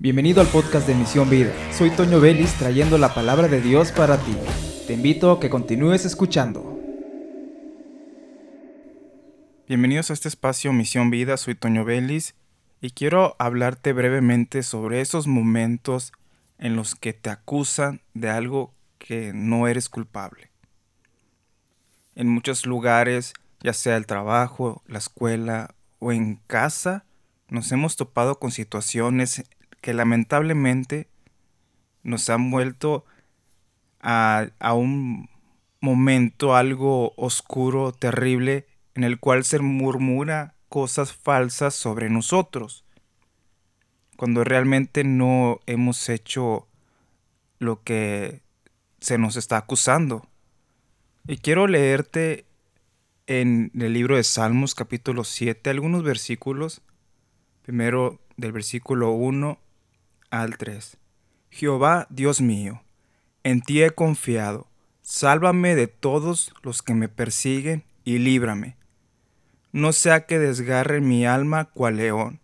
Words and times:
Bienvenido 0.00 0.40
al 0.40 0.46
podcast 0.46 0.86
de 0.86 0.94
Misión 0.94 1.28
Vida. 1.28 1.52
Soy 1.72 1.90
Toño 1.90 2.20
Vélez 2.20 2.54
trayendo 2.56 2.98
la 2.98 3.14
palabra 3.14 3.48
de 3.48 3.60
Dios 3.60 3.90
para 3.90 4.16
ti. 4.16 4.36
Te 4.86 4.92
invito 4.92 5.32
a 5.32 5.40
que 5.40 5.50
continúes 5.50 6.04
escuchando. 6.04 6.78
Bienvenidos 9.66 10.10
a 10.10 10.12
este 10.12 10.28
espacio 10.28 10.72
Misión 10.72 11.10
Vida, 11.10 11.36
soy 11.36 11.56
Toño 11.56 11.84
Vélez 11.84 12.36
y 12.80 12.90
quiero 12.90 13.34
hablarte 13.40 13.92
brevemente 13.92 14.62
sobre 14.62 15.00
esos 15.00 15.26
momentos 15.26 16.12
en 16.58 16.76
los 16.76 16.94
que 16.94 17.12
te 17.12 17.30
acusan 17.30 18.00
de 18.14 18.30
algo 18.30 18.72
que 19.00 19.32
no 19.34 19.66
eres 19.66 19.88
culpable. 19.88 20.52
En 22.14 22.28
muchos 22.28 22.66
lugares, 22.66 23.34
ya 23.62 23.72
sea 23.72 23.96
el 23.96 24.06
trabajo, 24.06 24.80
la 24.86 24.98
escuela 24.98 25.74
o 25.98 26.12
en 26.12 26.36
casa, 26.46 27.04
nos 27.48 27.72
hemos 27.72 27.96
topado 27.96 28.38
con 28.38 28.52
situaciones 28.52 29.42
que 29.88 29.94
lamentablemente 29.94 31.08
nos 32.02 32.28
han 32.28 32.50
vuelto 32.50 33.06
a, 34.02 34.50
un 34.74 35.30
momento 35.80 36.54
algo 36.54 37.14
oscuro, 37.16 37.92
terrible, 37.92 38.66
en 38.94 39.02
el 39.02 39.18
cual 39.18 39.44
se 39.44 39.60
murmura 39.60 40.52
cosas 40.68 41.14
falsas 41.14 41.74
sobre 41.74 42.10
nosotros, 42.10 42.84
cuando 44.18 44.44
realmente 44.44 45.04
no 45.04 45.60
hemos 45.64 46.10
hecho 46.10 46.68
lo 47.58 47.82
que 47.82 48.42
se 49.00 49.16
nos 49.16 49.36
está 49.36 49.56
acusando. 49.56 50.28
Y 51.26 51.38
quiero 51.38 51.66
leerte 51.66 52.44
en 53.26 53.72
el 53.74 53.94
libro 53.94 54.16
de 54.16 54.24
Salmos 54.24 54.74
capítulo 54.74 55.24
7 55.24 55.70
algunos 55.70 56.02
versículos, 56.02 56.82
primero 57.62 58.20
del 58.36 58.52
versículo 58.52 59.12
1 59.12 59.60
al 60.30 60.56
3. 60.56 60.96
Jehová, 61.50 62.06
Dios 62.10 62.40
mío, 62.40 62.82
en 63.44 63.62
ti 63.62 63.82
he 63.82 63.90
confiado, 63.90 64.66
sálvame 65.02 65.74
de 65.74 65.86
todos 65.86 66.52
los 66.62 66.82
que 66.82 66.94
me 66.94 67.08
persiguen 67.08 67.84
y 68.04 68.18
líbrame. 68.18 68.76
No 69.72 69.92
sea 69.92 70.26
que 70.26 70.38
desgarren 70.38 71.08
mi 71.08 71.26
alma 71.26 71.66
cual 71.66 71.96
león, 71.96 72.40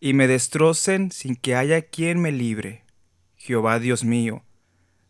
y 0.00 0.14
me 0.14 0.26
destrocen 0.26 1.12
sin 1.12 1.36
que 1.36 1.54
haya 1.54 1.82
quien 1.82 2.20
me 2.20 2.32
libre. 2.32 2.84
Jehová 3.36 3.78
Dios 3.78 4.04
mío, 4.04 4.42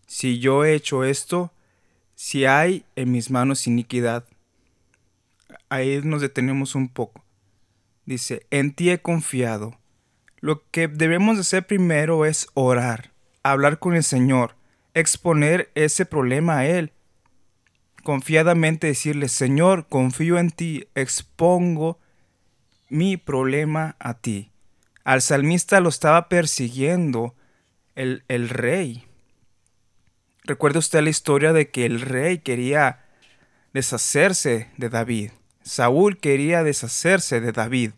si 0.07 0.39
yo 0.39 0.65
he 0.65 0.75
hecho 0.75 1.05
esto, 1.05 1.53
si 2.15 2.45
hay 2.45 2.85
en 2.97 3.11
mis 3.11 3.31
manos 3.31 3.67
iniquidad. 3.67 4.25
Ahí 5.69 6.01
nos 6.05 6.21
detenemos 6.21 6.75
un 6.75 6.89
poco. 6.89 7.25
Dice, 8.05 8.47
en 8.51 8.75
ti 8.75 8.91
he 8.91 9.01
confiado, 9.01 9.79
lo 10.43 10.69
que 10.71 10.89
debemos 10.89 11.39
hacer 11.39 11.67
primero 11.67 12.27
es 12.27 12.49
orar, 12.55 13.13
hablar 13.45 13.79
con 13.79 13.95
el 13.95 14.03
Señor, 14.03 14.57
exponer 14.93 15.71
ese 15.77 16.05
problema 16.05 16.59
a 16.59 16.67
Él. 16.67 16.93
Confiadamente 18.03 18.89
decirle, 18.89 19.29
Señor, 19.29 19.87
confío 19.89 20.39
en 20.39 20.51
ti, 20.51 20.89
expongo 20.97 22.01
mi 22.89 23.17
problema 23.17 23.95
a 24.01 24.15
ti. 24.15 24.51
Al 25.05 25.23
salmista 25.23 25.81
lo 25.81 25.89
estaba 25.89 26.29
persiguiendo 26.29 27.37
el, 27.95 28.25
el 28.27 28.49
rey. 28.49 29.07
Recuerda 30.43 30.81
usted 30.81 31.03
la 31.03 31.11
historia 31.11 31.53
de 31.53 31.71
que 31.71 31.87
el 31.87 32.01
rey 32.01 32.39
quería 32.39 33.05
deshacerse 33.73 34.71
de 34.77 34.89
David. 34.89 35.31
Saúl 35.63 36.19
quería 36.19 36.65
deshacerse 36.65 37.41
de 37.41 37.53
David. 37.53 37.93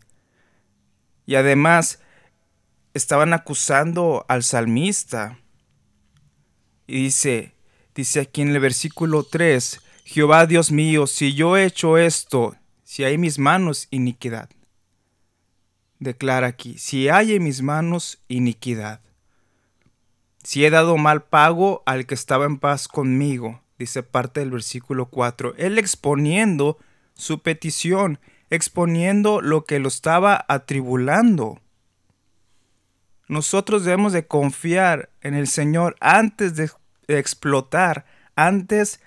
Y 1.24 1.36
además 1.36 2.00
estaban 2.94 3.32
acusando 3.32 4.24
al 4.28 4.42
salmista. 4.42 5.38
Y 6.86 7.04
dice, 7.04 7.54
dice 7.94 8.20
aquí 8.20 8.42
en 8.42 8.50
el 8.50 8.60
versículo 8.60 9.24
3, 9.24 9.80
Jehová 10.04 10.46
Dios 10.46 10.70
mío, 10.70 11.06
si 11.06 11.34
yo 11.34 11.56
he 11.56 11.64
hecho 11.64 11.98
esto, 11.98 12.56
si 12.84 13.04
hay 13.04 13.14
en 13.14 13.20
mis 13.20 13.38
manos 13.38 13.88
iniquidad. 13.90 14.48
Declara 15.98 16.46
aquí, 16.46 16.78
si 16.78 17.08
hay 17.08 17.34
en 17.34 17.44
mis 17.44 17.62
manos 17.62 18.18
iniquidad. 18.28 19.00
Si 20.42 20.64
he 20.64 20.70
dado 20.70 20.98
mal 20.98 21.24
pago 21.24 21.82
al 21.86 22.06
que 22.06 22.14
estaba 22.14 22.44
en 22.44 22.58
paz 22.58 22.86
conmigo, 22.86 23.62
dice 23.78 24.02
parte 24.02 24.40
del 24.40 24.50
versículo 24.50 25.06
4, 25.06 25.54
él 25.56 25.78
exponiendo 25.78 26.78
su 27.14 27.40
petición, 27.40 28.18
exponiendo 28.50 29.40
lo 29.40 29.64
que 29.64 29.78
lo 29.78 29.88
estaba 29.88 30.44
atribulando. 30.48 31.60
Nosotros 33.28 33.84
debemos 33.84 34.12
de 34.12 34.26
confiar 34.26 35.10
en 35.20 35.34
el 35.34 35.46
Señor 35.46 35.96
antes 36.00 36.56
de 36.56 36.70
explotar, 37.08 38.04
antes 38.36 39.00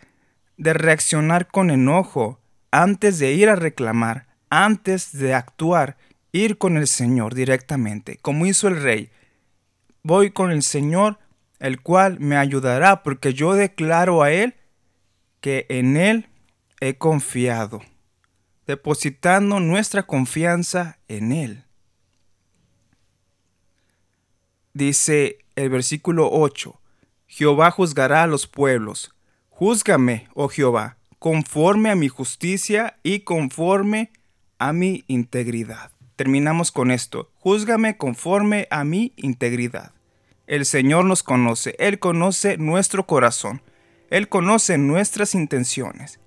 de 0.57 0.73
reaccionar 0.73 1.47
con 1.47 1.69
enojo, 1.69 2.39
antes 2.71 3.19
de 3.19 3.33
ir 3.33 3.49
a 3.49 3.55
reclamar, 3.55 4.27
antes 4.49 5.17
de 5.17 5.33
actuar, 5.33 5.97
ir 6.31 6.57
con 6.57 6.77
el 6.77 6.87
Señor 6.87 7.35
directamente, 7.35 8.17
como 8.21 8.45
hizo 8.45 8.67
el 8.67 8.81
rey. 8.81 9.09
Voy 10.03 10.31
con 10.31 10.51
el 10.51 10.63
Señor, 10.63 11.19
el 11.59 11.81
cual 11.81 12.19
me 12.19 12.37
ayudará, 12.37 13.03
porque 13.03 13.33
yo 13.33 13.53
declaro 13.53 14.23
a 14.23 14.31
Él 14.31 14.55
que 15.41 15.65
en 15.69 15.97
Él 15.97 16.29
he 16.79 16.97
confiado, 16.97 17.81
depositando 18.65 19.59
nuestra 19.59 20.03
confianza 20.03 20.99
en 21.07 21.31
Él. 21.31 21.66
Dice 24.77 25.39
el 25.55 25.69
versículo 25.69 26.29
8, 26.31 26.79
Jehová 27.25 27.71
juzgará 27.71 28.23
a 28.23 28.27
los 28.27 28.47
pueblos. 28.47 29.13
Júzgame, 29.49 30.27
oh 30.35 30.47
Jehová, 30.47 30.97
conforme 31.19 31.89
a 31.89 31.95
mi 31.95 32.07
justicia 32.07 32.97
y 33.03 33.21
conforme 33.21 34.11
a 34.59 34.71
mi 34.71 35.03
integridad. 35.07 35.91
Terminamos 36.15 36.71
con 36.71 36.91
esto. 36.91 37.31
Júzgame 37.35 37.97
conforme 37.97 38.67
a 38.71 38.83
mi 38.83 39.13
integridad. 39.17 39.91
El 40.45 40.65
Señor 40.65 41.05
nos 41.05 41.23
conoce, 41.23 41.75
Él 41.79 41.99
conoce 41.99 42.57
nuestro 42.57 43.05
corazón, 43.05 43.61
Él 44.09 44.29
conoce 44.29 44.77
nuestras 44.77 45.35
intenciones. 45.35 46.19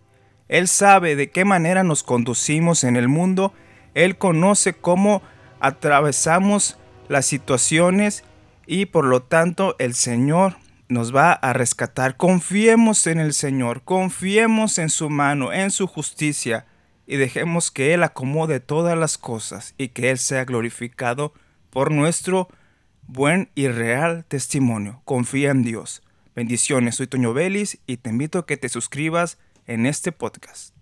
Él 0.49 0.69
sabe 0.69 1.17
de 1.17 1.31
qué 1.31 1.45
manera 1.45 1.85
nos 1.85 2.03
conducimos 2.03 2.85
en 2.85 2.97
el 2.97 3.09
mundo, 3.09 3.55
Él 3.95 4.19
conoce 4.19 4.75
cómo 4.75 5.23
atravesamos 5.61 6.77
las 7.09 7.27
situaciones 7.27 8.25
y 8.71 8.87
por 8.87 9.05
lo 9.05 9.21
tanto 9.21 9.75
el 9.81 9.95
Señor 9.95 10.57
nos 10.89 11.13
va 11.13 11.33
a 11.33 11.53
rescatar. 11.53 12.17
Confiemos 12.17 13.09
en 13.09 13.19
el 13.19 13.35
Señor, 13.35 13.83
confiemos 13.83 14.79
en 14.79 14.91
su 14.91 15.11
mano, 15.11 15.53
en 15.53 15.73
su 15.73 15.89
justicia 15.89 16.67
y 17.05 17.17
dejemos 17.17 17.73
que 17.73 17.95
Él 17.95 18.05
acomode 18.05 18.61
todas 18.61 18.97
las 18.97 19.19
cosas 19.19 19.75
y 19.77 19.89
que 19.89 20.11
Él 20.11 20.19
sea 20.19 20.45
glorificado 20.45 21.35
por 21.69 21.91
nuestro 21.91 22.47
buen 23.09 23.51
y 23.57 23.67
real 23.67 24.25
testimonio. 24.29 25.03
Confía 25.05 25.51
en 25.51 25.65
Dios. 25.65 26.05
Bendiciones, 26.37 26.95
soy 26.95 27.09
Toño 27.09 27.33
Vélez 27.35 27.79
y 27.89 27.97
te 27.97 28.11
invito 28.11 28.39
a 28.39 28.47
que 28.47 28.57
te 28.57 28.69
suscribas 28.69 29.39
en 29.67 29.85
este 29.85 30.13
podcast. 30.13 30.80